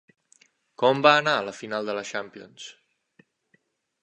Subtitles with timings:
[0.83, 2.67] Com va anar la final de la champions?